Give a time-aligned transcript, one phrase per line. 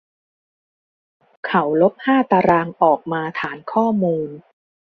[1.45, 4.29] เขาลบห้าตารางออกมาฐานข้อมูล